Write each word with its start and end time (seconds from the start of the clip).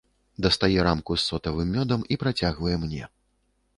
Дастае 0.45 0.85
рамку 0.87 1.17
з 1.17 1.23
сотавым 1.31 1.67
мёдам 1.75 2.01
і 2.15 2.19
працягвае 2.25 2.75
мне. 2.87 3.03